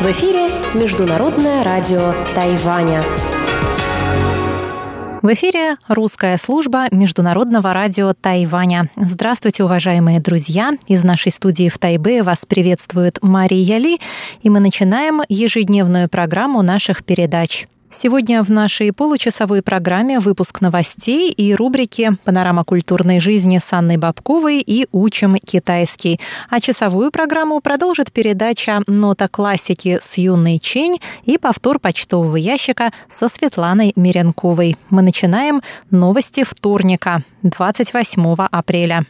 [0.00, 3.04] В эфире Международное радио Тайваня.
[5.22, 8.90] В эфире русская служба Международного радио Тайваня.
[8.96, 10.72] Здравствуйте, уважаемые друзья!
[10.88, 14.00] Из нашей студии в Тайбе вас приветствует Мария Ли,
[14.42, 17.68] и мы начинаем ежедневную программу наших передач.
[17.98, 24.60] Сегодня в нашей получасовой программе выпуск новостей и рубрики «Панорама культурной жизни» с Анной Бабковой
[24.60, 26.20] и «Учим китайский».
[26.50, 33.30] А часовую программу продолжит передача «Нота классики» с Юной Чень и повтор почтового ящика со
[33.30, 34.76] Светланой Миренковой.
[34.90, 39.06] Мы начинаем новости вторника, 28 апреля.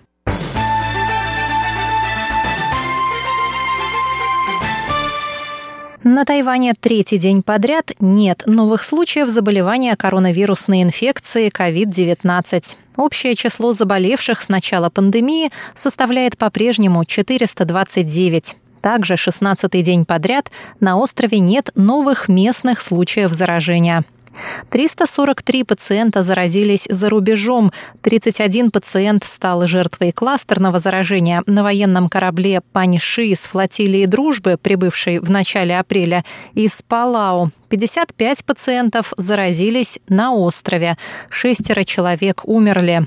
[6.08, 12.76] На Тайване третий день подряд нет новых случаев заболевания коронавирусной инфекцией COVID-19.
[12.96, 18.56] Общее число заболевших с начала пандемии составляет по-прежнему 429.
[18.82, 24.04] Также 16-й день подряд на острове нет новых местных случаев заражения.
[24.70, 27.72] 343 пациента заразились за рубежом.
[28.02, 35.30] 31 пациент стал жертвой кластерного заражения на военном корабле Паньши из флотилии «Дружбы», прибывшей в
[35.30, 37.50] начале апреля, из Палау.
[37.68, 40.96] 55 пациентов заразились на острове.
[41.30, 43.06] Шестеро человек умерли.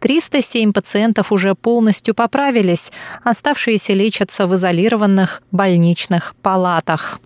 [0.00, 2.90] 307 пациентов уже полностью поправились,
[3.22, 7.20] оставшиеся лечатся в изолированных больничных палатах.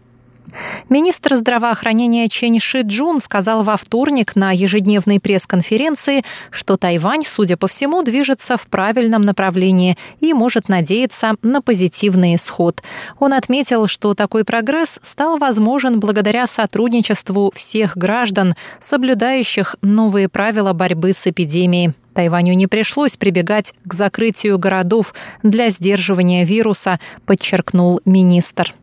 [0.88, 7.68] Министр здравоохранения Чен Ши Джун сказал во вторник на ежедневной пресс-конференции, что Тайвань, судя по
[7.68, 12.82] всему, движется в правильном направлении и может надеяться на позитивный исход.
[13.18, 21.12] Он отметил, что такой прогресс стал возможен благодаря сотрудничеству всех граждан, соблюдающих новые правила борьбы
[21.12, 21.94] с эпидемией.
[22.14, 28.74] Тайваню не пришлось прибегать к закрытию городов для сдерживания вируса, подчеркнул министр.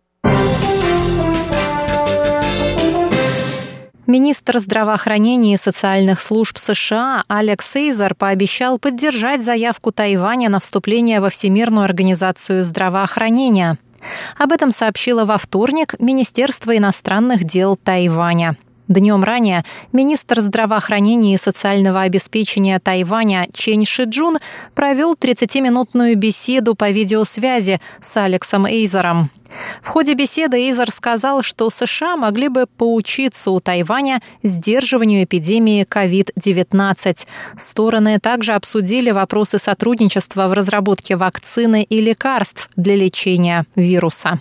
[4.10, 11.30] Министр здравоохранения и социальных служб США Алекс Эйзер пообещал поддержать заявку Тайваня на вступление во
[11.30, 13.78] Всемирную организацию здравоохранения.
[14.36, 18.56] Об этом сообщило во вторник Министерство иностранных дел Тайваня.
[18.88, 24.38] Днем ранее министр здравоохранения и социального обеспечения Тайваня Чен Шиджун
[24.74, 29.30] провел 30-минутную беседу по видеосвязи с Алексом Эйзером.
[29.82, 37.26] В ходе беседы Эйзер сказал, что США могли бы поучиться у Тайваня сдерживанию эпидемии COVID-19.
[37.56, 44.40] Стороны также обсудили вопросы сотрудничества в разработке вакцины и лекарств для лечения вируса.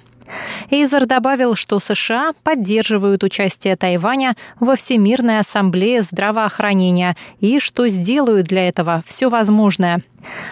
[0.69, 8.67] Эйзер добавил, что США поддерживают участие Тайваня во Всемирной ассамблее здравоохранения и что сделают для
[8.67, 10.03] этого все возможное.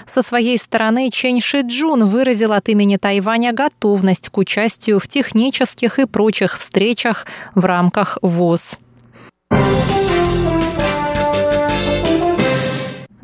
[0.05, 5.99] Со своей стороны Чен Ши Джун выразил от имени Тайваня готовность к участию в технических
[5.99, 8.77] и прочих встречах в рамках ВОЗ.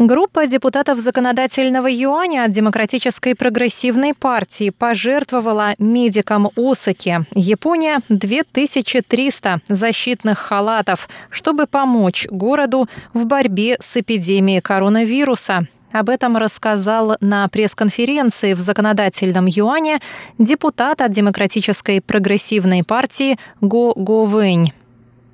[0.05, 11.07] Группа депутатов законодательного юаня от Демократической прогрессивной партии пожертвовала медикам Осаки, Япония, 2300 защитных халатов,
[11.29, 15.67] чтобы помочь городу в борьбе с эпидемией коронавируса.
[15.93, 19.99] Об этом рассказал на пресс-конференции в законодательном юане
[20.39, 24.73] депутат от Демократической прогрессивной партии Го Го Вэнь.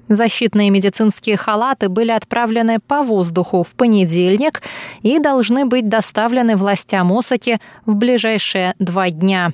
[0.10, 4.62] Защитные медицинские халаты были отправлены по воздуху в понедельник
[5.02, 9.54] и должны быть доставлены властям Осаки в ближайшие два дня.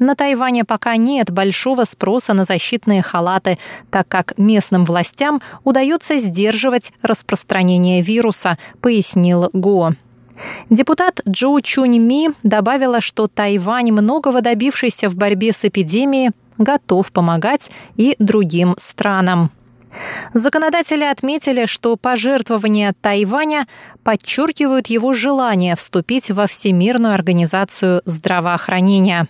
[0.00, 3.58] На Тайване пока нет большого спроса на защитные халаты,
[3.92, 9.92] так как местным властям удается сдерживать распространение вируса, пояснил Го.
[10.70, 17.70] Депутат Джо Чунь Ми добавила, что Тайвань, многого добившийся в борьбе с эпидемией, готов помогать
[17.96, 19.50] и другим странам.
[20.32, 23.66] Законодатели отметили, что пожертвования Тайваня
[24.02, 29.28] подчеркивают его желание вступить во Всемирную организацию здравоохранения.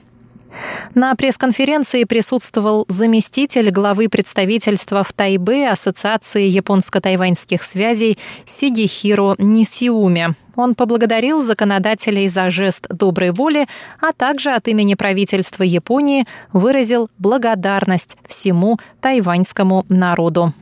[0.94, 10.34] На пресс-конференции присутствовал заместитель главы представительства в Тайбе Ассоциации японско-тайваньских связей Сигихиро Нисиуми.
[10.54, 13.66] Он поблагодарил законодателей за жест доброй воли,
[14.00, 20.52] а также от имени правительства Японии выразил благодарность всему тайваньскому народу.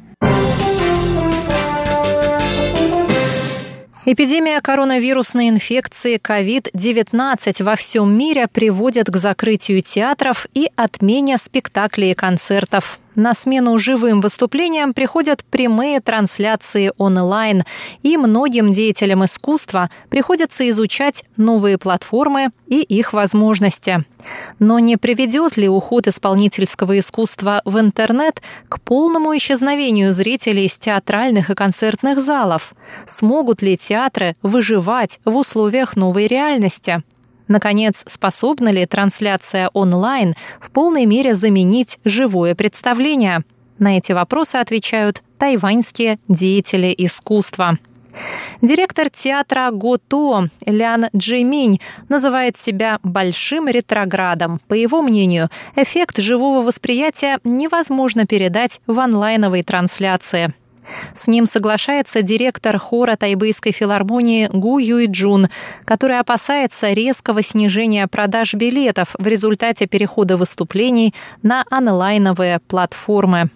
[4.07, 12.15] Эпидемия коронавирусной инфекции COVID-19 во всем мире приводит к закрытию театров и отмене спектаклей и
[12.15, 12.99] концертов.
[13.15, 17.65] На смену живым выступлениям приходят прямые трансляции онлайн,
[18.03, 24.05] и многим деятелям искусства приходится изучать новые платформы и их возможности.
[24.59, 31.51] Но не приведет ли уход исполнительского искусства в интернет к полному исчезновению зрителей из театральных
[31.51, 32.75] и концертных залов?
[33.07, 37.03] Смогут ли театры выживать в условиях новой реальности?
[37.51, 43.43] Наконец, способна ли трансляция онлайн в полной мере заменить живое представление?
[43.81, 47.77] На эти вопросы отвечают тайваньские деятели искусства.
[48.63, 54.61] Директор театра Гото Лян Джиминь называет себя большим ретроградом.
[54.69, 60.55] По его мнению, эффект живого восприятия невозможно передать в онлайновой трансляции.
[61.15, 65.49] С ним соглашается директор хора Тайбэйской филармонии Гу Юйджун,
[65.85, 73.51] который опасается резкого снижения продаж билетов в результате перехода выступлений на онлайновые платформы.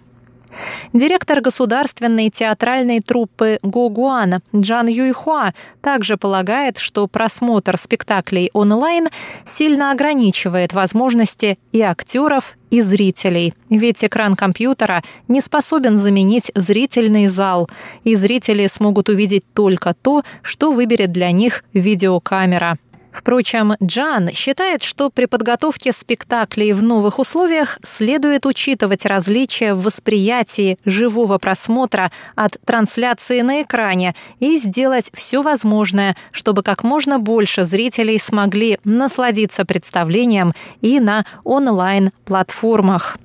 [0.93, 9.09] Директор государственной театральной труппы Гогуан Джан Юйхуа также полагает, что просмотр спектаклей онлайн
[9.45, 13.53] сильно ограничивает возможности и актеров, и зрителей.
[13.69, 17.69] Ведь экран компьютера не способен заменить зрительный зал,
[18.03, 22.77] и зрители смогут увидеть только то, что выберет для них видеокамера.
[23.15, 30.77] Впрочем, Джан считает, что при подготовке спектаклей в новых условиях следует учитывать различия в восприятии
[30.83, 38.19] живого просмотра от трансляции на экране и сделать все возможное, чтобы как можно больше зрителей
[38.19, 40.51] смогли насладиться представлением
[40.81, 43.17] и на онлайн-платформах.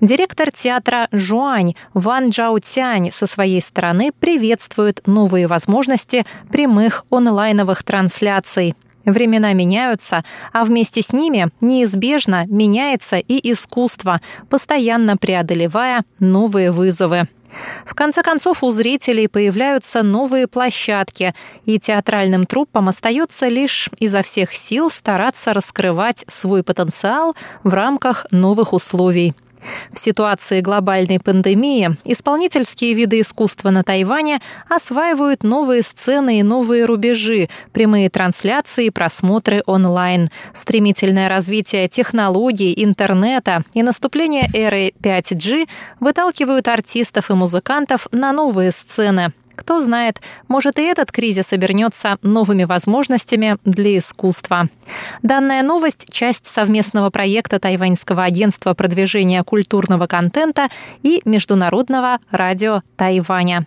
[0.00, 8.74] Директор театра «Жуань» Ван Джаутянь со своей стороны приветствует новые возможности прямых онлайновых трансляций.
[9.06, 14.20] Времена меняются, а вместе с ними неизбежно меняется и искусство,
[14.50, 17.28] постоянно преодолевая новые вызовы.
[17.84, 24.52] В конце концов, у зрителей появляются новые площадки, и театральным труппам остается лишь изо всех
[24.52, 29.34] сил стараться раскрывать свой потенциал в рамках новых условий.
[29.92, 37.48] В ситуации глобальной пандемии исполнительские виды искусства на Тайване осваивают новые сцены и новые рубежи,
[37.72, 40.28] прямые трансляции, просмотры онлайн.
[40.54, 45.68] Стремительное развитие технологий, интернета и наступление эры 5G
[46.00, 49.32] выталкивают артистов и музыкантов на новые сцены.
[49.56, 54.68] Кто знает, может и этот кризис обернется новыми возможностями для искусства.
[55.22, 60.68] Данная новость– часть совместного проекта Тайваньского агентства продвижения культурного контента
[61.02, 63.66] и Международного радио Тайваня.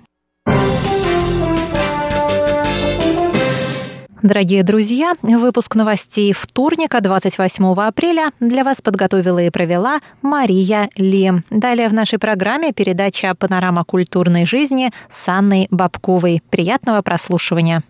[4.21, 11.31] Дорогие друзья, выпуск новостей вторника, 28 апреля, для вас подготовила и провела Мария Ли.
[11.49, 16.43] Далее в нашей программе передача «Панорама культурной жизни» с Анной Бабковой.
[16.49, 17.81] Приятного прослушивания.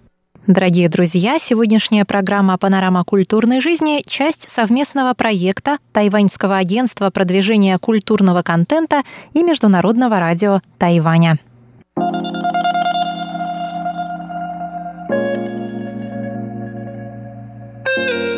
[0.46, 9.02] Дорогие друзья, сегодняшняя программа «Панорама культурной жизни»– часть совместного проекта Тайваньского агентства продвижения культурного контента
[9.34, 11.40] и Международного радио Тайваня.
[18.00, 18.29] Thank you.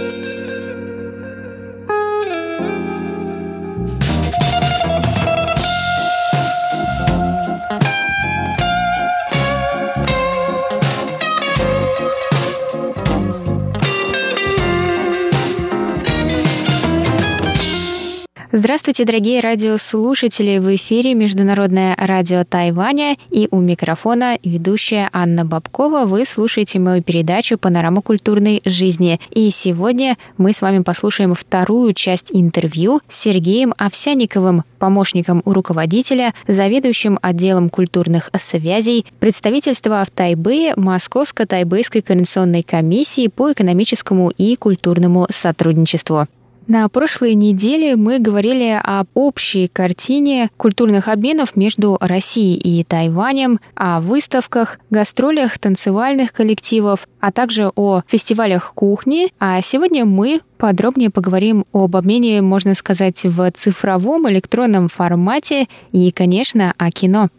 [18.54, 20.58] Здравствуйте, дорогие радиослушатели!
[20.58, 26.04] В эфире Международное радио Тайваня и у микрофона ведущая Анна Бабкова.
[26.04, 29.22] Вы слушаете мою передачу «Панорама культурной жизни».
[29.30, 36.34] И сегодня мы с вами послушаем вторую часть интервью с Сергеем Овсяниковым, помощником у руководителя,
[36.46, 46.28] заведующим отделом культурных связей представительства в Тайбэе Московско-Тайбэйской координационной комиссии по экономическому и культурному сотрудничеству.
[46.68, 53.99] На прошлой неделе мы говорили об общей картине культурных обменов между Россией и Тайванем, о
[53.99, 59.30] выставках, гастролях танцевальных коллективов, а также о фестивалях кухни.
[59.39, 66.73] А сегодня мы подробнее поговорим об обмене, можно сказать, в цифровом электронном формате и, конечно,
[66.77, 67.30] о кино.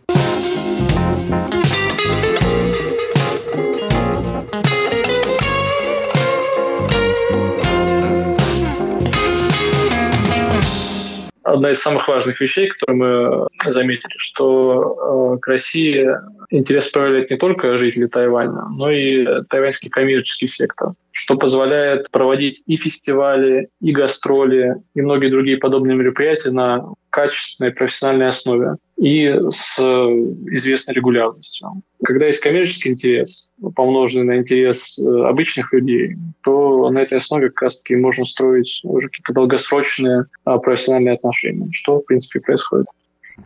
[11.45, 16.09] Одна из самых важных вещей, которые мы заметили, что э, к России
[16.51, 22.77] интерес проявляет не только жители Тайваня, но и тайваньский коммерческий сектор, что позволяет проводить и
[22.77, 30.95] фестивали, и гастроли, и многие другие подобные мероприятия на качественной профессиональной основе и с известной
[30.95, 31.69] регулярностью.
[32.03, 37.63] Когда есть коммерческий интерес, помноженный на интерес э, обычных людей, то на этой основе как
[37.63, 42.87] раз-таки можно строить уже какие-то долгосрочные а, профессиональные отношения, что, в принципе, происходит.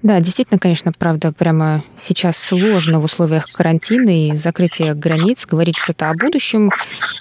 [0.03, 6.11] Да, действительно, конечно, правда, прямо сейчас сложно в условиях карантина и закрытия границ говорить что-то
[6.11, 6.71] о будущем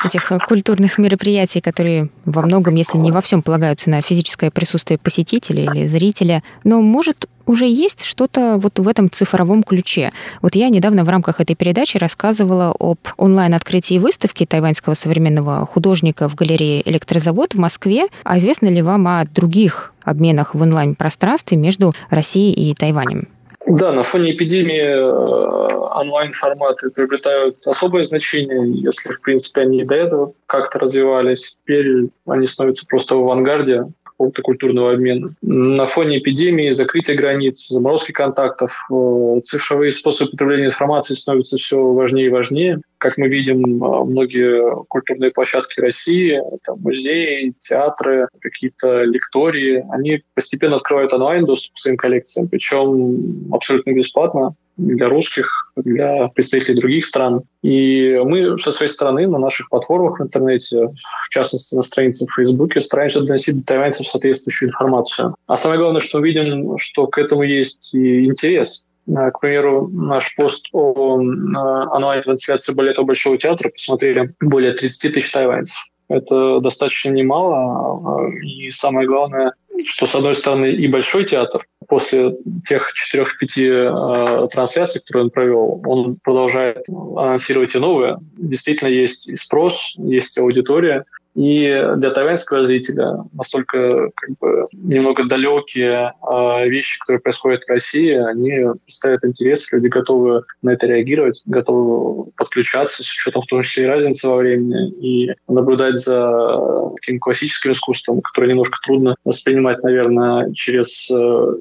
[0.03, 5.63] этих культурных мероприятий, которые во многом, если не во всем, полагаются на физическое присутствие посетителя
[5.63, 6.43] или зрителя.
[6.63, 10.11] Но может уже есть что-то вот в этом цифровом ключе.
[10.41, 16.35] Вот я недавно в рамках этой передачи рассказывала об онлайн-открытии выставки тайваньского современного художника в
[16.35, 18.07] галерее «Электрозавод» в Москве.
[18.23, 23.27] А известно ли вам о других обменах в онлайн-пространстве между Россией и Тайванем?
[23.67, 30.33] Да, на фоне эпидемии э, онлайн-форматы приобретают особое значение, если, в принципе, они до этого
[30.45, 31.57] как-то развивались.
[31.63, 35.33] Теперь они становятся просто в авангарде какого-то культурного обмена.
[35.41, 42.27] На фоне эпидемии, закрытия границ, заморозки контактов, э, цифровые способы потребления информации становятся все важнее
[42.27, 42.81] и важнее.
[42.97, 50.75] Как мы видим, э, многие культурные площадки России, там, музеи, театры, какие-то лектории, они постепенно
[50.75, 57.41] открывают онлайн-доступ к своим коллекциям, причем абсолютно бесплатно для русских, для представителей других стран.
[57.61, 60.89] И мы со своей стороны на наших платформах в интернете,
[61.25, 65.35] в частности на странице в Фейсбуке, стараемся доносить до тайваньцев соответствующую информацию.
[65.47, 68.85] А самое главное, что мы видим, что к этому есть и интерес.
[69.15, 75.31] А, к примеру, наш пост о а, онлайн-трансляции балета Большого театра посмотрели более 30 тысяч
[75.31, 75.77] тайваньцев.
[76.07, 77.99] Это достаточно немало.
[78.03, 79.53] А, и самое главное,
[79.85, 82.35] что, с одной стороны, и Большой театр после
[82.67, 88.17] тех четырех-пяти э, трансляций, которые он провел, он продолжает анонсировать и новые.
[88.37, 91.05] Действительно есть и спрос, есть аудитория.
[91.35, 98.11] И для тайваньского зрителя настолько как бы, немного далекие э, вещи, которые происходят в России,
[98.11, 103.83] они представляют интерес, люди готовы на это реагировать, готовы подключаться с учетом в том числе
[103.83, 110.53] и разницы во времени, и наблюдать за таким классическим искусством, которое немножко трудно воспринимать, наверное,
[110.53, 111.13] через э,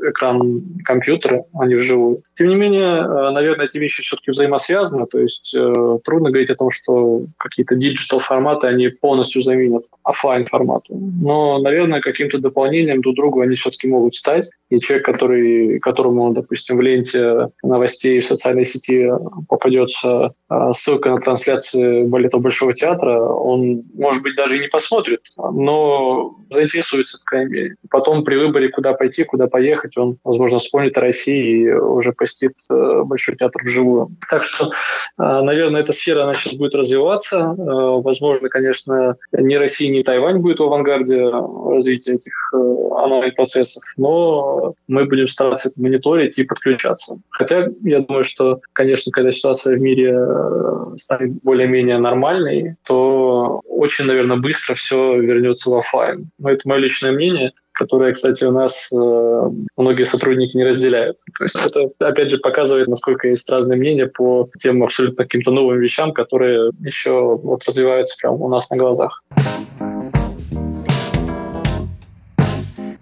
[0.09, 2.23] экран компьютера, а не вживую.
[2.37, 6.57] Тем не менее, э, наверное, эти вещи все-таки взаимосвязаны, то есть э, трудно говорить о
[6.57, 10.95] том, что какие-то digital форматы, они полностью заменяют заменят офлайн форматы.
[10.95, 14.51] Но, наверное, каким-то дополнением друг другу они все-таки могут стать.
[14.71, 19.09] И человек, который, которому, допустим, в ленте новостей в социальной сети
[19.49, 25.21] попадется а, ссылка на трансляцию балета Большого театра, он, может быть, даже и не посмотрит,
[25.37, 27.77] но заинтересуется, по крайней мере.
[27.91, 32.53] Потом при выборе, куда пойти, куда поехать, он, возможно, вспомнит о России и уже посетит
[32.71, 34.09] э, Большой театр вживую.
[34.31, 34.73] Так что,
[35.17, 37.55] а, наверное, эта сфера, она сейчас будет развиваться.
[37.57, 43.83] Э, возможно, конечно, не ни Россия, ни Тайвань будет в авангарде развития этих э, онлайн-процессов,
[43.97, 47.17] но мы будем стараться это мониторить и подключаться.
[47.31, 54.07] Хотя я думаю, что, конечно, когда ситуация в мире э, станет более-менее нормальной, то очень,
[54.07, 56.31] наверное, быстро все вернется в офлайн.
[56.39, 61.19] Но это мое личное мнение которое, кстати, у нас э, многие сотрудники не разделяют.
[61.37, 65.81] То есть это, опять же, показывает, насколько есть разные мнения по тем абсолютно каким-то новым
[65.81, 69.23] вещам, которые еще вот развиваются прямо у нас на глазах.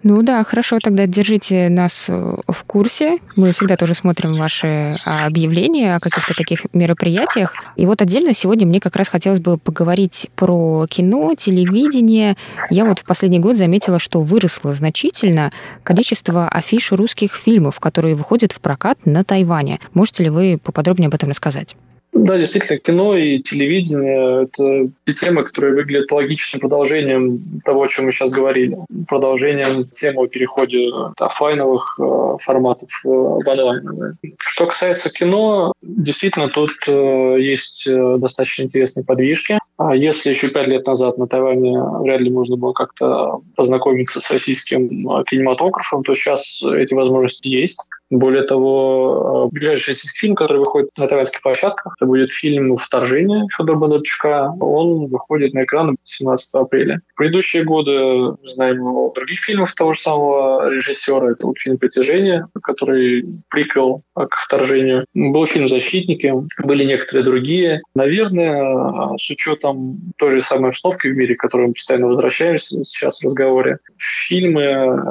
[0.03, 3.19] Ну да, хорошо, тогда держите нас э, в курсе.
[3.37, 7.53] Мы всегда тоже смотрим ваши а, объявления о каких-то таких мероприятиях.
[7.77, 12.35] И вот отдельно сегодня мне как раз хотелось бы поговорить про кино, телевидение.
[12.69, 15.51] Я вот в последний год заметила, что выросло значительно
[15.83, 19.79] количество афиш русских фильмов, которые выходят в прокат на Тайване.
[19.93, 21.77] Можете ли вы поподробнее об этом рассказать?
[22.13, 28.05] Да, действительно, кино и телевидение– это те темы, которые выглядят логичным продолжением того, о чем
[28.05, 28.77] мы сейчас говорили.
[29.07, 34.17] Продолжением темы о переходе от офлайновых э, форматов э, в онлайн.
[34.37, 39.57] Что касается кино, действительно, тут э, есть достаточно интересные подвижки.
[39.77, 44.29] А если еще пять лет назад на Тайване вряд ли можно было как-то познакомиться с
[44.29, 44.87] российским
[45.25, 47.89] кинематографом, то сейчас эти возможности есть.
[48.13, 53.77] Более того, ближайший российский фильм, который выходит на тайваньских площадках, это будет фильм «Вторжение» Федора
[53.77, 54.53] Бондарчука.
[54.59, 57.01] Он выходит на экраны 17 апреля.
[57.15, 61.31] В предыдущие годы знаем о других фильмах того же самого режиссера.
[61.31, 65.05] Это вот фильм «Притяжение», который приквел к «Вторжению».
[65.15, 67.81] Был фильм «Защитники», были некоторые другие.
[67.95, 73.21] Наверное, с учетом той же самой обстановки в мире, к которой мы постоянно возвращаемся сейчас
[73.21, 75.01] в разговоре, фильмы,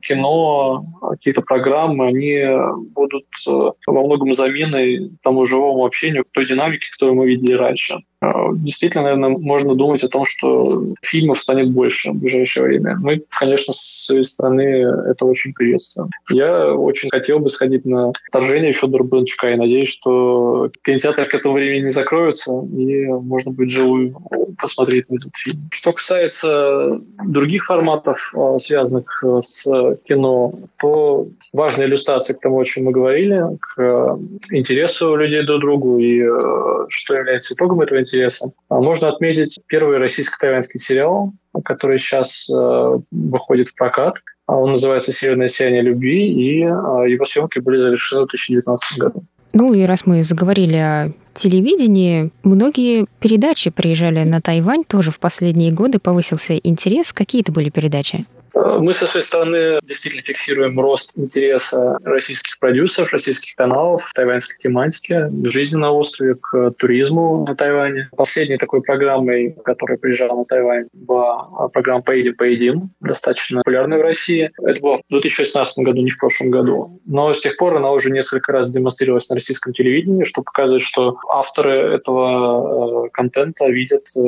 [0.00, 7.26] кино, какие-то программы, они будут во многом заменой тому живому общению, той динамики, которую мы
[7.26, 7.98] видели раньше.
[8.20, 12.96] А, действительно, наверное, можно думать о том, что фильмов станет больше в ближайшее время.
[13.00, 16.10] Мы, конечно, с своей стороны это очень приветствуем.
[16.30, 21.54] Я очень хотел бы сходить на вторжение Федора Бондарчука и надеюсь, что кинотеатры к этому
[21.54, 24.16] времени не закроются, и можно будет живую
[24.60, 25.68] посмотреть на этот фильм.
[25.70, 26.98] Что касается
[27.28, 29.64] других форматов, а, связанных с
[30.04, 34.18] кино, то важная иллюстрация к тому, о чем мы говорили, к
[34.50, 38.50] интересу людей друг к другу и э, что является итогом этого интереса.
[38.68, 41.32] А можно отметить первый российско-тайваньский сериал,
[41.64, 44.14] который сейчас э, выходит в прокат.
[44.46, 49.22] А он называется «Северное сияние любви», и э, его съемки были завершены в 2019 году.
[49.52, 55.72] Ну и раз мы заговорили о телевидении, многие передачи приезжали на Тайвань тоже в последние
[55.72, 57.12] годы, повысился интерес.
[57.12, 58.24] Какие это были передачи?
[58.54, 65.78] Мы со своей стороны действительно фиксируем рост интереса российских продюсеров, российских каналов тайваньской тематике, жизни
[65.78, 68.08] на острове, к туризму на Тайване.
[68.16, 74.50] Последней такой программой, которая приезжала на Тайвань, была программа «Поедем, поедим», достаточно популярная в России.
[74.62, 77.00] Это было в 2016 году, не в прошлом году.
[77.06, 81.18] Но с тех пор она уже несколько раз демонстрировалась на российском телевидении, что показывает, что
[81.28, 84.20] авторы этого э, контента видят э,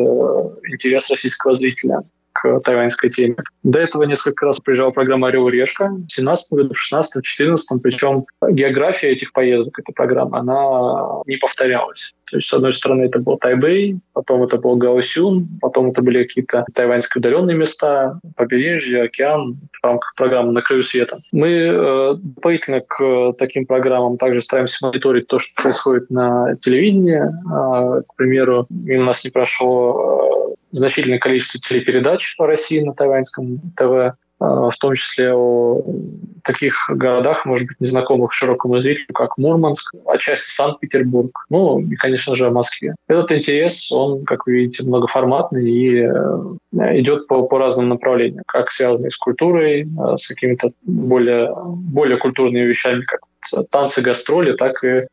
[0.69, 2.03] интерес российского зрителя
[2.65, 3.37] тайваньской теме.
[3.63, 7.83] До этого несколько раз приезжала программа «Орел и решка» в 2017 году, в 2016, 2014,
[7.83, 12.15] причем география этих поездок, этой программы, она не повторялась.
[12.31, 16.23] То есть, с одной стороны, это был Тайбэй, потом это был Гаосюн, потом это были
[16.23, 21.17] какие-то тайваньские удаленные места, побережье, океан в рамках программы «На краю света».
[21.33, 27.21] Мы э, дополнительно к таким программам также стараемся мониторить то, что происходит на телевидении.
[27.21, 33.61] Э, к примеру, мимо нас не прошло э, значительное количество телепередач по России на тайваньском
[33.77, 34.17] ТВ.
[34.41, 35.85] А, в том числе о
[36.45, 42.47] таких городах, может быть, незнакомых широкому зрителю, как Мурманск, отчасти Санкт-Петербург, ну и, конечно же,
[42.47, 42.95] о Москве.
[43.07, 48.71] Этот интерес, он, как вы видите, многоформатный и э, идет по, по разным направлениям, как
[48.71, 53.21] связанный с культурой, э, с какими-то более, более культурными вещами, как
[53.71, 55.07] танцы, гастроли, так и э,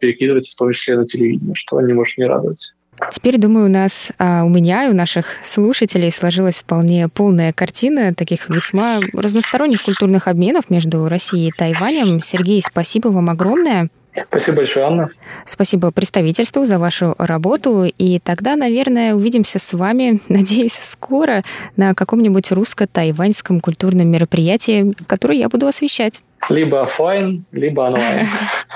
[0.00, 2.74] перекидывается в том числе на телевидение, что не может не радовать.
[3.10, 8.14] Теперь, думаю, у нас, а, у меня и у наших слушателей сложилась вполне полная картина
[8.14, 12.22] таких весьма разносторонних культурных обменов между Россией и Тайванем.
[12.22, 13.88] Сергей, спасибо вам огромное.
[14.28, 15.10] Спасибо большое, Анна.
[15.44, 17.84] Спасибо представительству за вашу работу.
[17.84, 21.42] И тогда, наверное, увидимся с вами, надеюсь, скоро
[21.76, 26.22] на каком-нибудь русско-тайваньском культурном мероприятии, которое я буду освещать.
[26.50, 28.26] Либо офлайн, либо онлайн.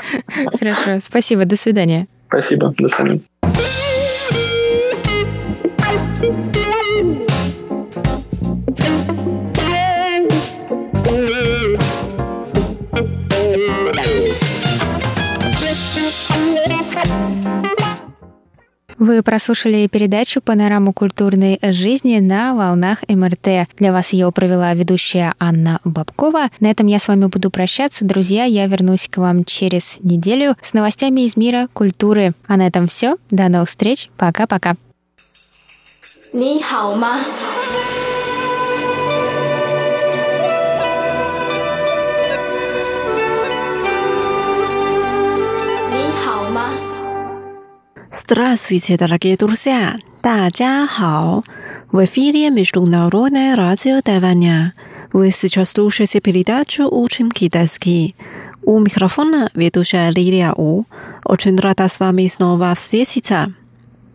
[0.59, 2.07] Хорошо, спасибо, до свидания.
[2.29, 3.21] Спасибо, до свидания.
[18.98, 23.68] Вы прослушали передачу «Панораму культурной жизни» на волнах МРТ.
[23.78, 26.50] Для вас ее провела ведущая Анна Бабкова.
[26.60, 28.06] На этом я с вами буду прощаться.
[28.06, 32.34] Друзья, я вернусь к вам через неделю с новостями из мира культуры.
[32.48, 33.18] А на этом все.
[33.32, 34.10] До новых встреч.
[34.18, 34.76] Пока-пока.
[36.34, 37.20] 你好吗
[48.12, 49.98] ？Здравствуйте, дорогие друзья!
[50.22, 51.44] 大家好!
[51.92, 54.74] В эфире Международное радио Тайваня.
[55.12, 58.16] Вы сейчас слушаете передачу «Учим китайский».
[58.64, 60.86] У микрофона ведущая Лилия У.
[61.26, 63.54] Очень рада с вами снова встретиться.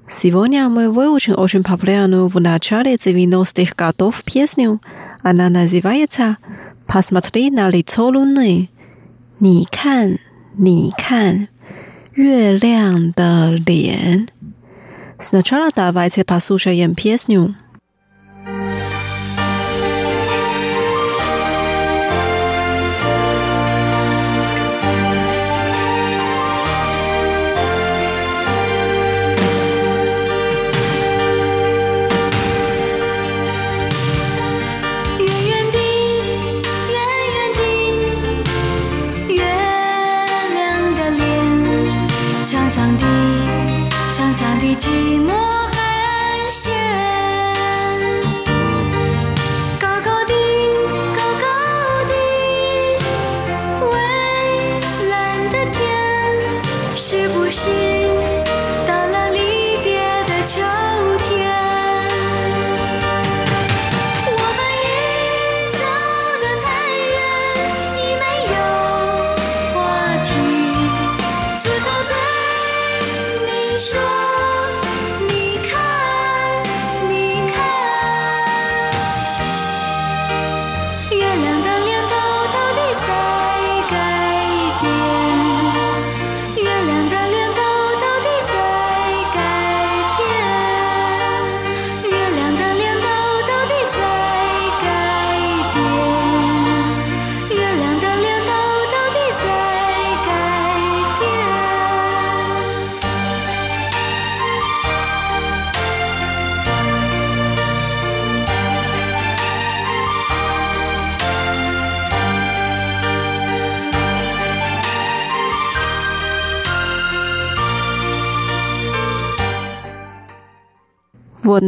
[0.09, 4.81] Сегодня мы выучим очень популярную в начале 90-х годов песню.
[5.23, 6.39] Она называется
[6.87, 8.71] «Посмотри на лицо луны».
[9.41, 10.19] 你看，
[10.57, 11.49] 你看。
[12.15, 14.27] 月亮的脸。
[15.19, 17.57] Сначала давайте послушаем песню.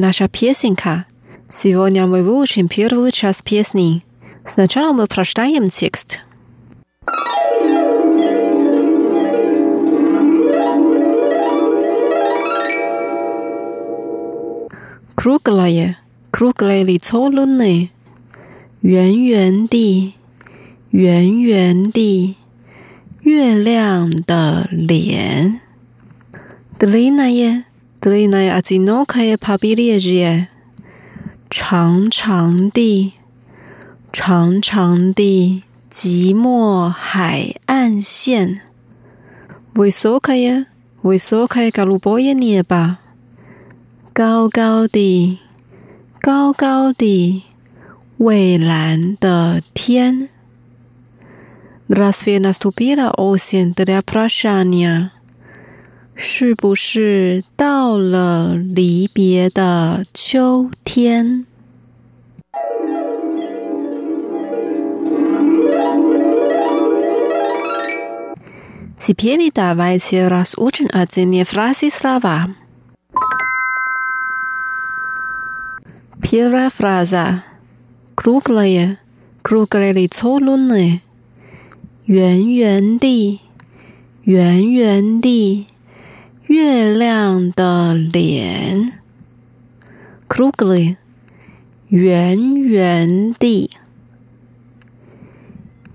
[0.05, 1.07] наша песенка.
[1.49, 4.05] Сегодня мы выучим первую часть песни.
[4.47, 6.21] Сначала мы прочитаем текст.
[15.15, 15.99] Круглое,
[16.31, 17.89] круглое лицо луны,
[18.83, 20.15] 圆圆的，
[20.91, 22.37] 圆圆的
[23.23, 25.61] 月亮的脸。
[26.79, 27.65] Длинное,
[28.06, 30.50] 德里奈阿吉诺卡耶帕比列日耶，
[31.50, 33.14] 长长地，
[34.14, 38.62] 长长地，寂寞海岸线。
[39.74, 40.68] 维索卡耶，
[41.02, 43.00] 维索卡耶，卡鲁波耶涅巴，
[44.14, 45.40] 高高地，
[46.22, 47.42] 高高地，
[48.18, 50.30] 蔚蓝的天。
[51.90, 55.10] Las venas tupira ocean de la prashania。
[55.10, 55.15] Pras
[56.15, 61.47] 是不是到了离别的秋天？
[68.97, 72.55] Теперь давайте разучим один фразы слова.
[76.21, 77.43] Первая фраза.
[78.15, 78.99] круглое,
[79.41, 81.01] круглое лицо луны,
[82.05, 83.41] 圆圆的，
[84.25, 85.67] 圆圆的
[86.48, 88.94] 月亮的脸
[90.28, 90.96] crudely
[91.88, 93.72] 圆圆的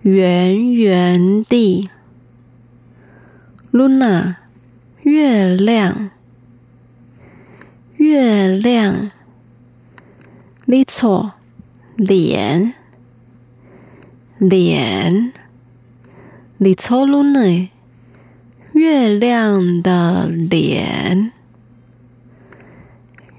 [0.02, 1.88] 圆圆的
[3.70, 4.34] luna
[5.02, 6.10] 月亮
[7.96, 9.12] 月亮
[10.66, 11.32] little
[11.96, 12.74] 脸
[14.38, 15.32] 脸
[16.58, 17.69] litoluna
[18.79, 21.31] 月亮的脸，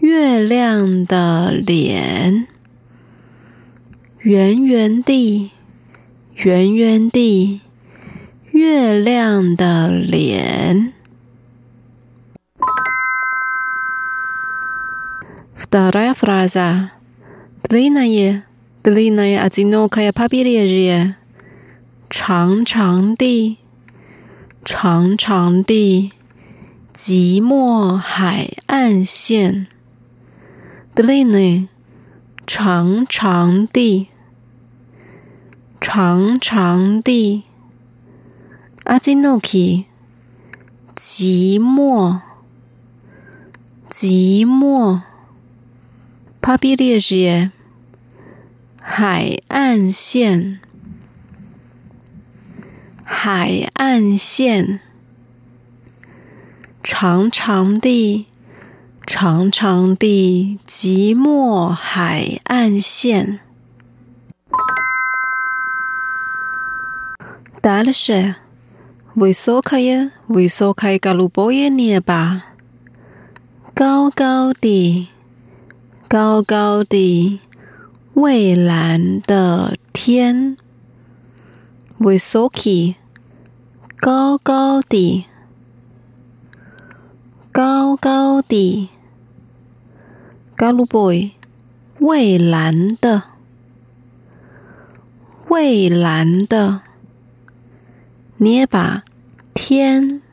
[0.01, 2.47] 月亮的脸，
[4.21, 5.51] 圆圆的，
[6.35, 7.61] 圆圆的，
[8.53, 10.93] 月亮的脸。
[15.55, 16.91] Вторая фраза.
[17.69, 18.45] Длинная.
[18.87, 21.17] длинное одинокое побережье，
[22.09, 23.59] 长长的，
[24.65, 26.11] 长长的
[26.95, 29.67] 寂寞海岸线。
[30.95, 31.69] длинный，
[32.47, 34.09] 长长的，
[35.81, 37.45] 长长的，
[38.85, 39.85] одинокий，
[40.95, 42.21] 寂寞，
[43.89, 45.03] 寂寞，
[46.41, 47.51] побережье。
[48.89, 50.61] 海岸线，
[53.11, 54.81] 海岸线，
[56.83, 58.27] 长长的，
[59.07, 63.41] 长长的寂寞海岸线。
[67.63, 68.37] Дальше
[69.15, 72.43] высокое, высокое голубое небо，
[73.75, 75.09] 高高的，
[76.09, 77.41] 高高的。
[78.15, 80.57] 蔚蓝的天，
[81.99, 82.95] Высокий，
[84.02, 85.26] 高高的，
[87.52, 88.90] 高高的
[90.58, 91.34] ，girl boy，
[92.00, 93.22] 蔚蓝的，
[95.48, 96.82] 蔚蓝的，
[98.38, 99.04] 捏把，
[99.54, 100.24] 天，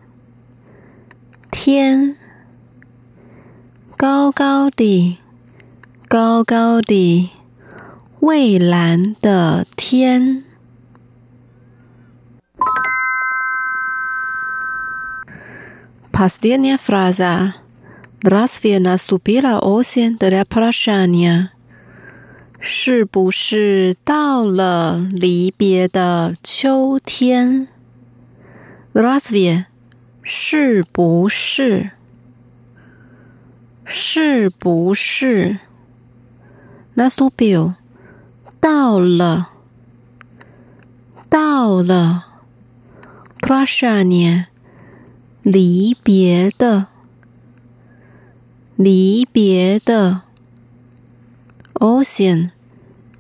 [1.51, 2.17] 天，
[3.99, 5.19] 高高的，
[6.09, 7.31] 高高的，
[8.21, 10.48] 蔚蓝的天。
[16.18, 17.56] Последняя фраза.
[18.24, 21.50] Разве наступила осень для прощания?
[22.60, 27.68] 是不是到了离别的秋天？
[28.94, 29.66] Разве
[30.22, 31.92] 是不是？
[33.84, 35.60] 是不是？
[36.96, 37.74] Наступил
[38.62, 39.50] 到了，
[41.28, 42.26] 到了，
[43.42, 44.46] прощание，
[45.43, 46.87] 离别的。
[48.77, 50.23] 离别的。
[51.75, 52.51] Ocean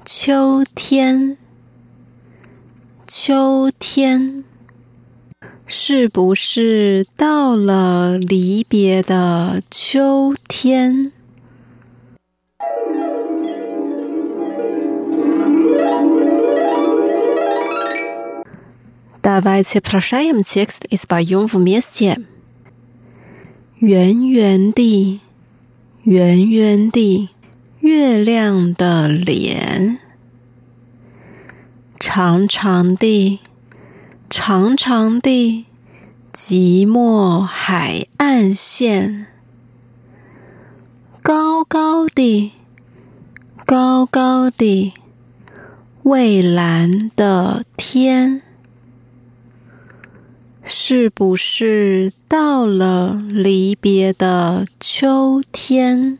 [0.04, 1.36] 秋天。
[3.06, 4.44] 秋天。
[5.70, 11.12] 是不是到了离别的秋天？
[19.27, 22.25] ？Давайте прощаем текст и споем вместе.
[23.79, 25.19] 圆圆的，
[26.03, 27.29] 圆圆的
[27.79, 29.99] 月亮的脸，
[31.99, 33.39] 长长的
[34.29, 35.65] 长长的
[36.31, 39.27] 寂寞海岸线，
[41.21, 42.51] 高高的
[43.65, 44.93] 高高的
[46.03, 48.41] 蔚蓝的天。
[50.70, 56.18] 是不是到了离别的秋天？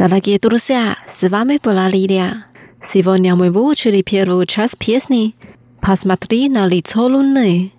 [0.00, 2.46] Дорогие друзья, с вами была Лилия.
[2.82, 5.34] Сегодня мы выучили первую часть песни
[5.80, 7.70] «Посмотри на лицо луны».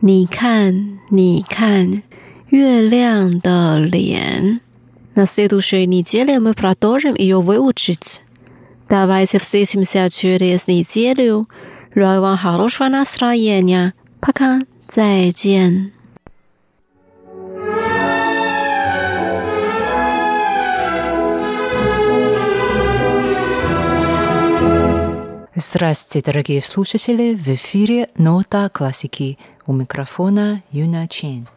[0.00, 2.02] 你看，你看，
[2.50, 4.60] 月亮的脸。
[5.16, 8.22] На следующей неделе мы продолжим ее выучить.
[8.88, 11.48] Давайте встретимся через неделю.
[11.94, 13.94] Желаю вам хорошего настроения.
[14.20, 14.62] Пока.
[14.86, 15.92] 再见。
[25.65, 27.35] Здравствуйте, дорогие слушатели!
[27.35, 31.47] В эфире «Нота классики» у микрофона Юна Чен.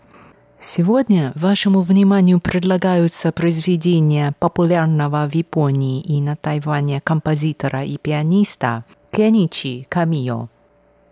[0.60, 9.86] Сегодня вашему вниманию предлагаются произведения популярного в Японии и на Тайване композитора и пианиста Кеничи
[9.88, 10.50] Камио.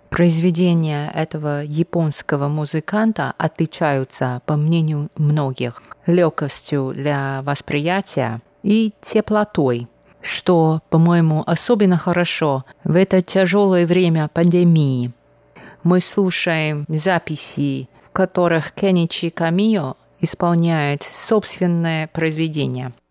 [0.09, 9.89] Произведения этого японского музыканта отличаются, по мнению многих, легкостью для восприятия и теплотой–
[10.25, 15.13] что, по-моему, особенно хорошо в это тяжелое время пандемии.
[15.83, 22.93] Мы слушаем записи, в которых Кеничи Камио исполняет собственное произведение–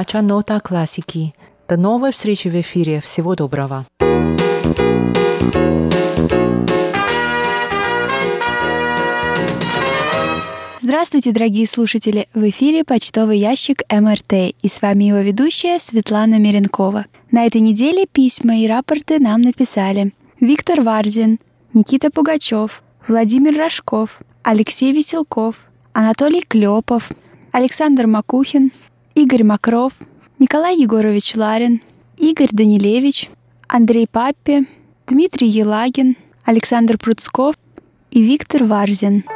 [0.00, 1.34] передача «Нота классики».
[1.68, 3.00] До новой встречи в эфире.
[3.02, 3.86] Всего доброго.
[10.80, 12.28] Здравствуйте, дорогие слушатели!
[12.32, 17.04] В эфире почтовый ящик МРТ, и с вами его ведущая Светлана Меренкова.
[17.30, 21.38] На этой неделе письма и рапорты нам написали Виктор Варзин,
[21.74, 25.56] Никита Пугачев, Владимир Рожков, Алексей Веселков,
[25.92, 27.10] Анатолий Клепов,
[27.52, 28.72] Александр Макухин,
[29.14, 29.92] Игорь Макров,
[30.38, 31.82] Николай Егорович Ларин,
[32.16, 33.30] Игорь Данилевич,
[33.68, 34.66] Андрей Паппи,
[35.06, 37.54] Дмитрий Елагин, Александр Пруцков
[38.10, 39.24] и Виктор Варзин–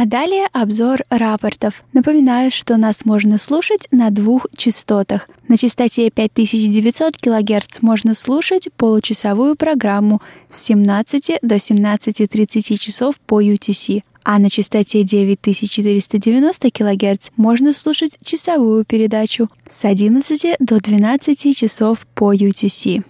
[0.00, 1.84] А далее обзор рапортов.
[1.92, 5.28] Напоминаю, что нас можно слушать на двух частотах.
[5.46, 14.02] На частоте 5900 кГц можно слушать получасовую программу с 17 до 17.30 часов по UTC,
[14.24, 22.34] а на частоте 9490 кГц можно слушать часовую передачу с 11 до 12 часов по
[22.34, 23.04] UTC.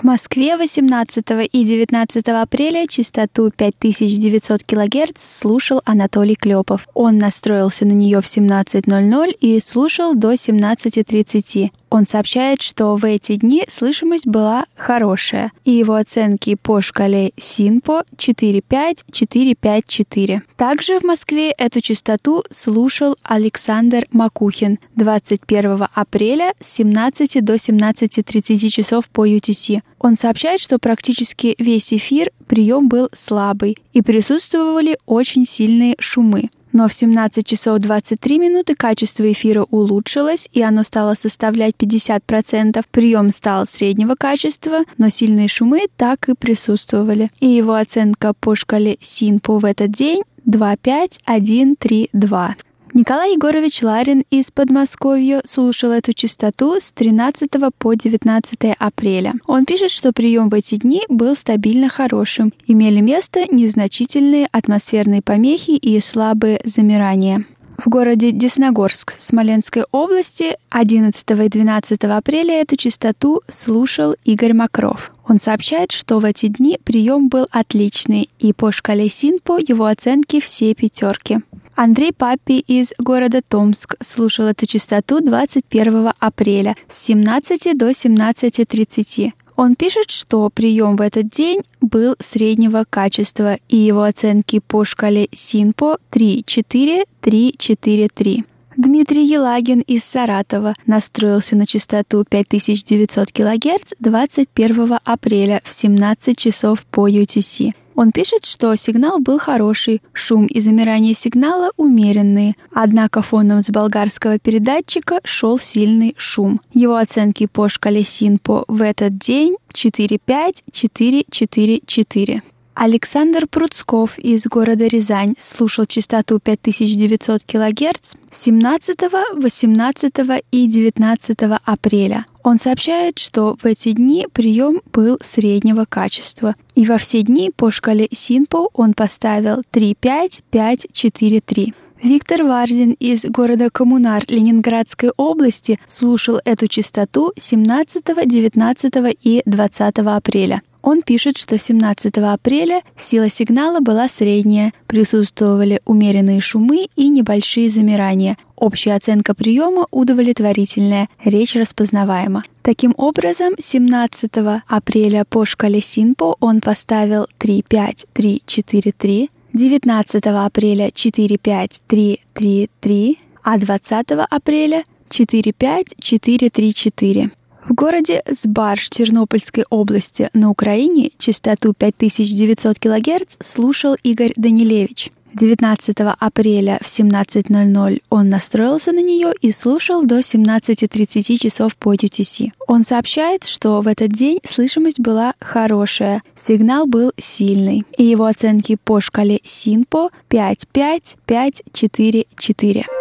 [0.00, 6.88] В Москве 18 и 19 апреля частоту 5900 кГц слушал Анатолий Клепов.
[6.94, 11.70] Он настроился на нее в 17.00 и слушал до 17.30.
[11.90, 18.04] Он сообщает, что в эти дни слышимость была хорошая, и его оценки по шкале СИНПО
[18.16, 20.42] 45454.
[20.56, 29.08] Также в Москве эту частоту слушал Александр Макухин 21 апреля с 17 до 17.30 часов
[29.08, 29.82] по UTC.
[29.98, 36.50] Он сообщает, что практически весь эфир прием был слабый и присутствовали очень сильные шумы.
[36.72, 42.84] Но в 17 часов 23 минуты качество эфира улучшилось, и оно стало составлять 50%.
[42.90, 47.30] Прием стал среднего качества, но сильные шумы так и присутствовали.
[47.40, 52.56] И его оценка по шкале СИНПО в этот день 25132.
[52.92, 59.34] Николай Егорович Ларин из Подмосковья слушал эту частоту с 13 по 19 апреля.
[59.46, 62.52] Он пишет, что прием в эти дни был стабильно хорошим.
[62.66, 67.44] Имели место незначительные атмосферные помехи и слабые замирания
[67.80, 75.12] в городе Десногорск Смоленской области 11 и 12 апреля эту частоту слушал Игорь Макров.
[75.26, 80.40] Он сообщает, что в эти дни прием был отличный, и по шкале СИНПО его оценки
[80.40, 81.40] все пятерки.
[81.82, 89.32] Андрей Папи из города Томск слушал эту частоту 21 апреля с 17 до 17.30.
[89.56, 95.30] Он пишет, что прием в этот день был среднего качества, и его оценки по шкале
[95.32, 98.44] СИНПО 3-4-3-4-3.
[98.76, 107.08] Дмитрий Елагин из Саратова настроился на частоту 5900 кГц 21 апреля в 17 часов по
[107.08, 107.72] UTC.
[107.94, 114.38] Он пишет, что сигнал был хороший, шум и замирание сигнала умеренные, однако фоном с болгарского
[114.38, 116.60] передатчика шел сильный шум.
[116.72, 122.42] Его оценки по шкале СИНПО в этот день 4-5-4-4-4.
[122.82, 128.98] Александр Пруцков из города Рязань слушал частоту 5900 кГц 17,
[129.36, 130.14] 18
[130.50, 132.24] и 19 апреля.
[132.42, 136.56] Он сообщает, что в эти дни прием был среднего качества.
[136.74, 141.74] И во все дни по шкале СИНПО он поставил 3-5-5-4-3.
[142.02, 150.62] Виктор Варзин из города Коммунар Ленинградской области слушал эту частоту 17, 19 и 20 апреля.
[150.82, 158.38] Он пишет, что 17 апреля сила сигнала была средняя, присутствовали умеренные шумы и небольшие замирания.
[158.56, 162.44] Общая оценка приема удовлетворительная, речь распознаваема.
[162.62, 164.30] Таким образом, 17
[164.66, 177.30] апреля по шкале Синпо он поставил 3-5-3-4-3, 19 апреля 4-5-3-3-3, а 20 апреля 4-5-4-3-4.
[177.64, 185.10] В городе Сбарж Тернопольской области на Украине частоту 5900 кГц слушал Игорь Данилевич.
[185.34, 192.50] 19 апреля в 17.00 он настроился на нее и слушал до 17.30 часов по UTC.
[192.66, 198.76] Он сообщает, что в этот день слышимость была хорошая, сигнал был сильный, и его оценки
[198.82, 202.99] по шкале СИНПО 5-5-5-4-4.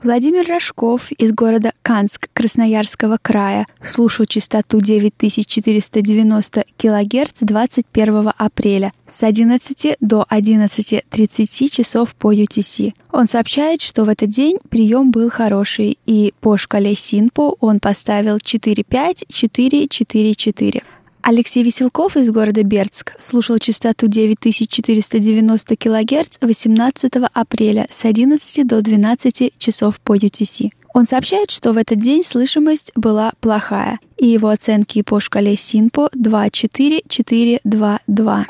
[0.00, 9.96] Владимир Рожков из города Канск Красноярского края слушал частоту 9490 кГц 21 апреля с 11
[9.98, 12.94] до 11.30 часов по UTC.
[13.10, 18.36] Он сообщает, что в этот день прием был хороший, и по шкале Синпо он поставил
[18.36, 20.84] 4-5-4-4-4.
[21.28, 29.52] Алексей Веселков из города Бердск слушал частоту 9490 кГц 18 апреля с 11 до 12
[29.58, 30.70] часов по UTC.
[30.94, 36.08] Он сообщает, что в этот день слышимость была плохая, и его оценки по шкале Синпо
[36.14, 38.46] 24422.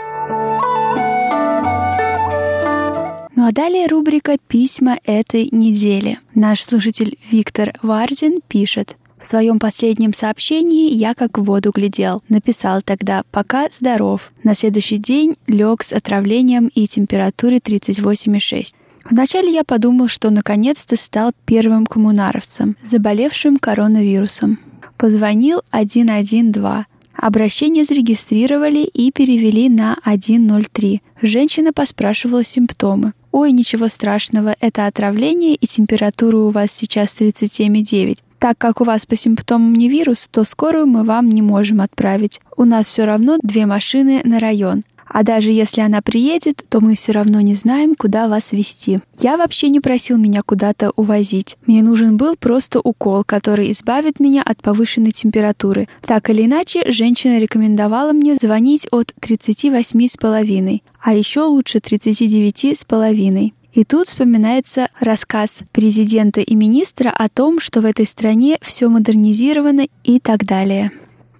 [3.34, 6.20] Ну а далее рубрика «Письма этой недели».
[6.36, 12.22] Наш слушатель Виктор Варзин пишет– в своем последнем сообщении я как в воду глядел.
[12.28, 14.32] Написал тогда «пока здоров».
[14.44, 18.74] На следующий день лег с отравлением и температурой 38,6.
[19.10, 24.58] Вначале я подумал, что наконец-то стал первым коммунаровцем, заболевшим коронавирусом.
[24.96, 26.86] Позвонил 112.
[27.14, 31.02] Обращение зарегистрировали и перевели на 103.
[31.20, 33.12] Женщина поспрашивала симптомы.
[33.32, 38.18] «Ой, ничего страшного, это отравление и температура у вас сейчас 37,9.
[38.38, 42.40] Так как у вас по симптомам не вирус, то скорую мы вам не можем отправить.
[42.56, 44.82] У нас все равно две машины на район.
[45.10, 49.00] А даже если она приедет, то мы все равно не знаем, куда вас вести.
[49.18, 51.56] Я вообще не просил меня куда-то увозить.
[51.66, 55.88] Мне нужен был просто укол, который избавит меня от повышенной температуры.
[56.02, 63.52] Так или иначе, женщина рекомендовала мне звонить от 38,5, а еще лучше 39,5.
[63.72, 69.88] И тут вспоминается рассказ президента и министра о том, что в этой стране все модернизировано
[70.04, 70.90] и так далее.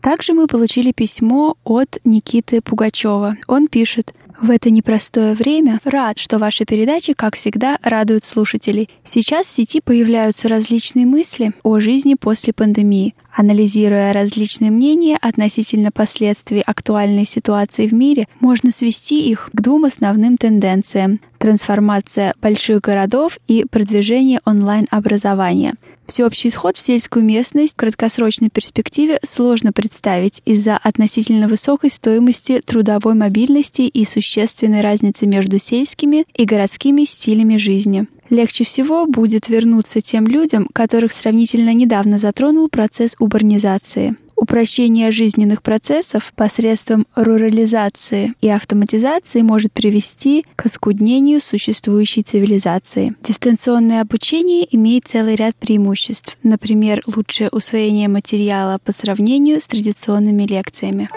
[0.00, 3.36] Также мы получили письмо от Никиты Пугачева.
[3.48, 8.88] Он пишет, в это непростое время рад, что ваши передачи, как всегда, радуют слушателей.
[9.04, 13.14] Сейчас в сети появляются различные мысли о жизни после пандемии.
[13.34, 20.36] Анализируя различные мнения относительно последствий актуальной ситуации в мире, можно свести их к двум основным
[20.36, 25.74] тенденциям– трансформация больших городов и продвижение онлайн-образования.
[26.08, 33.12] Всеобщий исход в сельскую местность в краткосрочной перспективе сложно представить из-за относительно высокой стоимости трудовой
[33.12, 38.06] мобильности и существенной разницы между сельскими и городскими стилями жизни.
[38.30, 44.16] Легче всего будет вернуться тем людям, которых сравнительно недавно затронул процесс урбанизации.
[44.36, 53.16] Упрощение жизненных процессов посредством рурализации и автоматизации может привести к оскуднению существующей цивилизации.
[53.22, 61.08] Дистанционное обучение имеет целый ряд преимуществ, например, лучшее усвоение материала по сравнению с традиционными лекциями.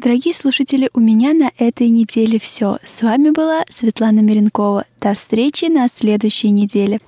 [0.00, 2.78] Дорогие слушатели, у меня на этой неделе все.
[2.84, 4.84] С вами была Светлана Миренкова.
[5.00, 7.00] До встречи на следующей неделе.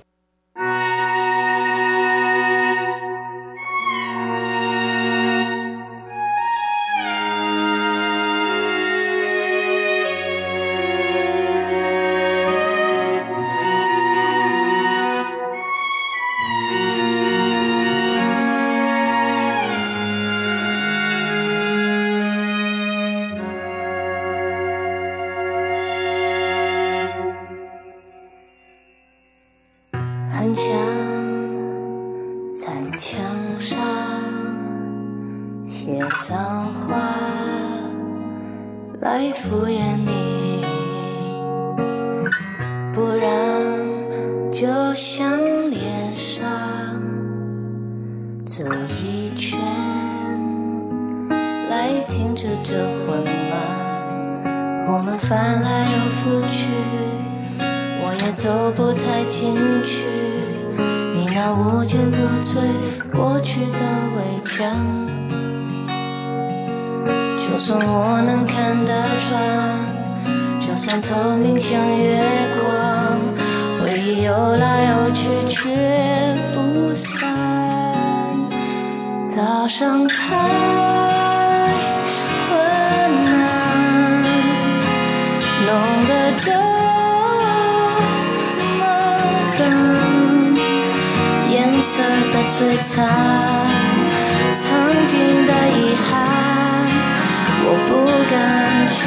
[36.23, 36.37] 桑
[36.71, 36.95] 花
[38.99, 40.63] 来敷衍你，
[42.93, 43.31] 不然
[44.51, 45.27] 就像
[45.71, 46.47] 脸上
[48.45, 48.63] 走
[49.01, 49.59] 一圈，
[51.71, 52.75] 来停止这
[53.07, 54.93] 混乱。
[54.93, 56.69] 我们翻来又覆去，
[57.57, 60.05] 我也走不太进去，
[61.15, 62.59] 你那无坚不摧
[63.11, 63.79] 过去的
[64.15, 65.10] 围墙。
[67.63, 68.91] 算我能看得
[69.29, 69.37] 穿，
[70.59, 72.19] 就算透明像月
[72.57, 72.65] 光，
[73.79, 75.69] 回忆游来游去却
[76.55, 77.29] 不散。
[79.23, 80.39] 早上太
[82.49, 82.57] 昏
[83.29, 84.23] 暗，
[85.67, 85.69] 弄
[86.07, 86.51] 得这
[88.79, 88.81] 么
[89.59, 89.61] 淡，
[91.51, 93.05] 颜色的璀璨，
[94.55, 94.65] 曾
[95.05, 96.40] 经的遗憾。
[97.73, 97.89] 我不
[98.29, 98.35] 敢
[98.91, 98.99] 去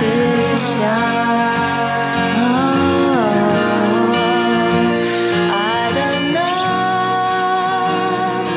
[0.58, 0.80] 想，
[5.52, 5.54] 爱
[5.92, 5.98] 的
[6.32, 6.36] 那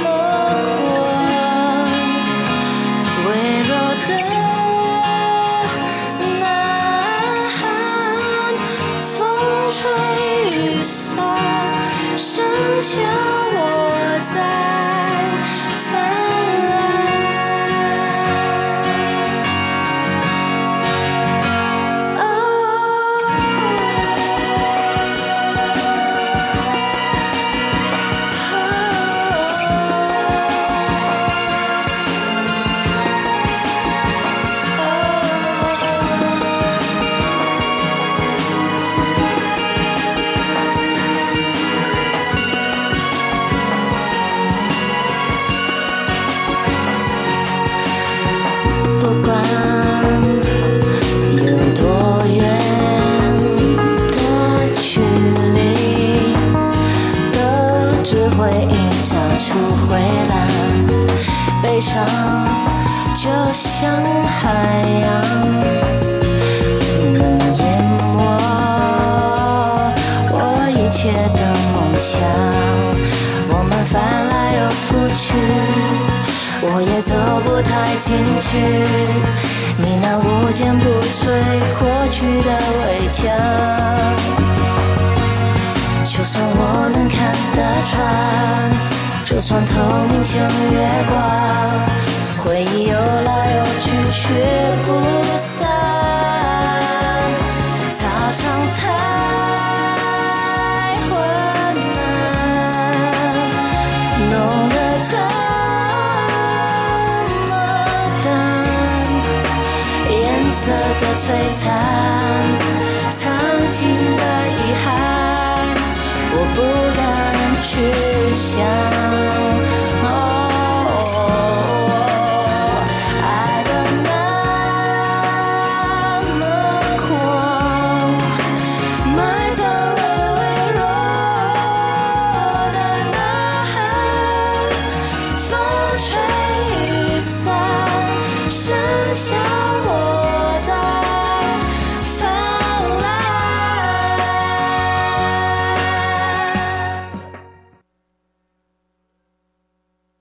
[0.03, 0.05] 么
[0.63, 0.79] 狂，
[3.25, 3.27] 微
[3.67, 3.69] 弱
[4.07, 4.09] 的
[6.39, 6.41] 呐
[7.59, 7.59] 喊，
[9.11, 9.15] 风
[9.73, 9.77] 吹
[10.57, 11.19] 雨散，
[12.15, 12.25] 剩
[12.81, 13.26] 下。